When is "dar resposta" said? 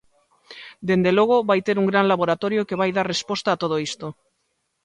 2.97-3.49